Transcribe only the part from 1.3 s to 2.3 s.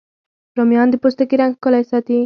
رنګ ښکلی ساتي